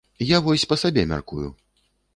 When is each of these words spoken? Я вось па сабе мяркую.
Я 0.29 0.39
вось 0.47 0.65
па 0.71 0.79
сабе 0.85 1.05
мяркую. 1.15 1.47